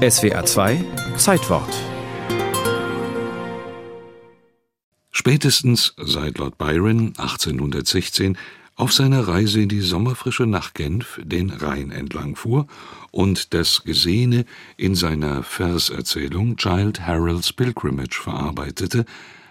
[0.00, 0.82] SWA 2
[1.18, 1.74] Zeitwort
[5.10, 8.38] Spätestens seit Lord Byron 1816
[8.76, 12.66] auf seiner Reise in die Sommerfrische nach Genf den Rhein entlang fuhr
[13.10, 14.46] und das Gesehene
[14.78, 19.04] in seiner Verserzählung Child Harold's Pilgrimage verarbeitete,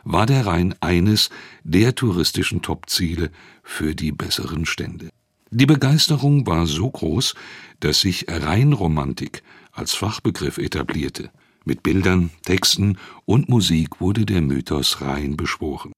[0.04, 1.30] war der Rhein eines
[1.64, 3.30] der touristischen Topziele
[3.62, 5.10] für die besseren Stände.
[5.52, 7.34] Die Begeisterung war so groß,
[7.80, 9.42] dass sich Rheinromantik
[9.72, 11.32] als Fachbegriff etablierte.
[11.66, 15.92] Mit Bildern, Texten und Musik wurde der Mythos Rhein beschworen.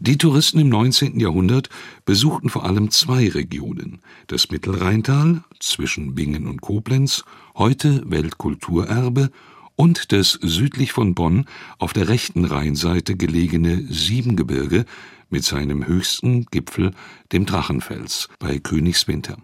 [0.00, 1.18] Die Touristen im 19.
[1.20, 1.68] Jahrhundert
[2.04, 7.24] besuchten vor allem zwei Regionen: das Mittelrheintal zwischen Bingen und Koblenz,
[7.56, 9.30] heute Weltkulturerbe,
[9.78, 11.44] und das südlich von Bonn
[11.78, 14.86] auf der rechten Rheinseite gelegene Siebengebirge
[15.30, 16.92] mit seinem höchsten Gipfel,
[17.32, 19.38] dem Drachenfels bei Königswinter.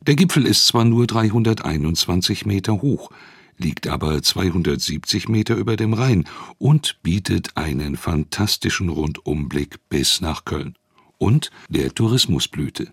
[0.00, 3.10] Der Gipfel ist zwar nur 321 Meter hoch,
[3.58, 6.24] liegt aber 270 Meter über dem Rhein
[6.58, 10.76] und bietet einen fantastischen Rundumblick bis nach Köln.
[11.18, 12.92] Und der Tourismus blühte.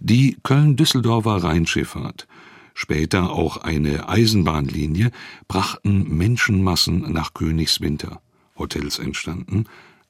[0.00, 2.28] Die Köln-Düsseldorfer Rheinschifffahrt,
[2.74, 5.10] später auch eine Eisenbahnlinie,
[5.48, 8.20] brachten Menschenmassen nach Königswinter.
[8.56, 9.64] Hotels entstanden,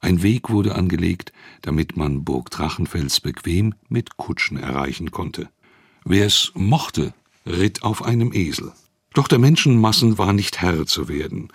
[0.05, 5.49] ein Weg wurde angelegt, damit man Burg Drachenfels bequem mit Kutschen erreichen konnte.
[6.05, 7.13] Wer es mochte,
[7.45, 8.71] ritt auf einem Esel.
[9.13, 11.49] Doch der Menschenmassen war nicht Herr zu werden.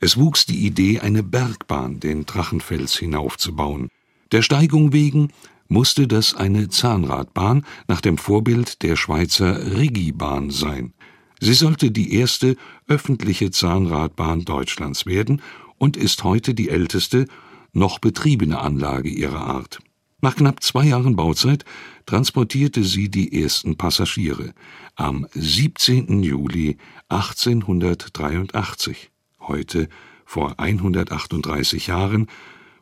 [0.00, 3.88] Es wuchs die Idee, eine Bergbahn den Drachenfels hinaufzubauen.
[4.32, 5.32] Der Steigung wegen
[5.68, 10.92] musste das eine Zahnradbahn nach dem Vorbild der Schweizer Rigibahn sein.
[11.40, 15.40] Sie sollte die erste öffentliche Zahnradbahn Deutschlands werden
[15.78, 17.26] und ist heute die älteste
[17.74, 19.80] noch betriebene Anlage ihrer Art.
[20.20, 21.64] Nach knapp zwei Jahren Bauzeit
[22.06, 24.54] transportierte sie die ersten Passagiere
[24.94, 26.22] am 17.
[26.22, 26.78] Juli
[27.10, 29.10] 1883.
[29.40, 29.90] Heute,
[30.24, 32.28] vor 138 Jahren,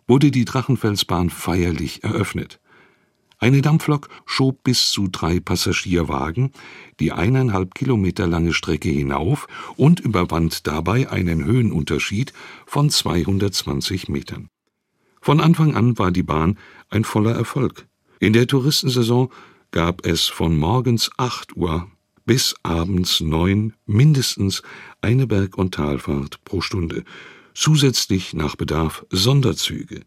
[0.07, 2.61] wurde die Drachenfelsbahn feierlich eröffnet.
[3.39, 6.53] Eine Dampflok schob bis zu drei Passagierwagen
[7.00, 12.33] die eineinhalb Kilometer lange Strecke hinauf und überwand dabei einen Höhenunterschied
[12.66, 14.52] von 220 Metern.
[15.25, 16.59] Von Anfang an war die Bahn
[16.91, 17.87] ein voller Erfolg.
[18.19, 19.31] In der Touristensaison
[19.71, 21.88] gab es von morgens 8 Uhr
[22.27, 24.62] bis abends 9 mindestens
[25.00, 27.05] eine Berg- und Talfahrt pro Stunde,
[27.55, 30.03] zusätzlich nach Bedarf Sonderzüge.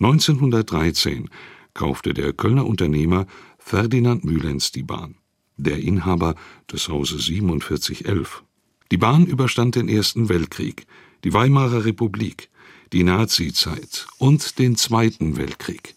[0.00, 1.30] 1913
[1.72, 3.26] kaufte der Kölner Unternehmer
[3.58, 5.14] Ferdinand Mühlens die Bahn,
[5.56, 6.34] der Inhaber
[6.70, 8.44] des Hauses 4711.
[8.90, 10.86] Die Bahn überstand den Ersten Weltkrieg,
[11.24, 12.50] die Weimarer Republik,
[12.92, 15.94] die Nazizeit und den Zweiten Weltkrieg.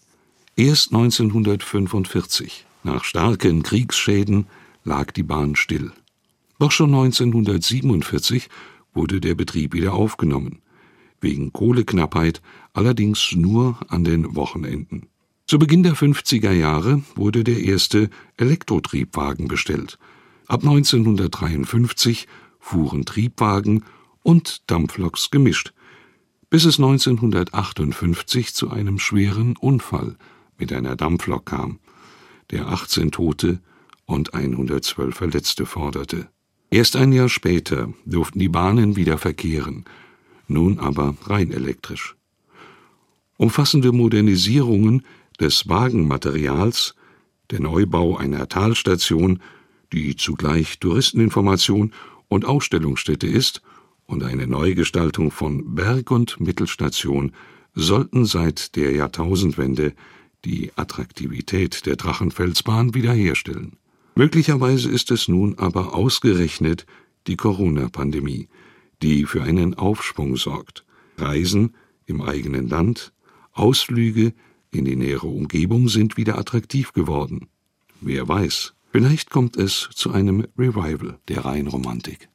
[0.56, 4.46] Erst 1945, nach starken Kriegsschäden,
[4.84, 5.92] lag die Bahn still.
[6.58, 8.48] Doch schon 1947
[8.92, 10.60] wurde der Betrieb wieder aufgenommen,
[11.20, 12.42] wegen Kohleknappheit
[12.74, 15.08] allerdings nur an den Wochenenden.
[15.46, 19.98] Zu Beginn der 50er Jahre wurde der erste Elektrotriebwagen bestellt.
[20.46, 22.28] Ab 1953
[22.60, 23.84] fuhren Triebwagen
[24.22, 25.72] und Dampfloks gemischt,
[26.52, 30.16] bis es 1958 zu einem schweren Unfall
[30.58, 31.78] mit einer Dampflok kam,
[32.50, 33.62] der 18 Tote
[34.04, 36.28] und 112 Verletzte forderte.
[36.70, 39.86] Erst ein Jahr später durften die Bahnen wieder verkehren,
[40.46, 42.16] nun aber rein elektrisch.
[43.38, 45.06] Umfassende Modernisierungen
[45.40, 46.94] des Wagenmaterials,
[47.50, 49.40] der Neubau einer Talstation,
[49.90, 51.94] die zugleich Touristeninformation
[52.28, 53.62] und Ausstellungsstätte ist,
[54.12, 57.32] und eine Neugestaltung von Berg- und Mittelstation
[57.74, 59.94] sollten seit der Jahrtausendwende
[60.44, 63.78] die Attraktivität der Drachenfelsbahn wiederherstellen.
[64.14, 66.84] Möglicherweise ist es nun aber ausgerechnet
[67.26, 68.48] die Corona-Pandemie,
[69.00, 70.84] die für einen Aufschwung sorgt.
[71.16, 71.74] Reisen
[72.04, 73.14] im eigenen Land,
[73.52, 74.34] Ausflüge
[74.70, 77.48] in die nähere Umgebung sind wieder attraktiv geworden.
[78.02, 82.28] Wer weiß, vielleicht kommt es zu einem Revival der Rheinromantik.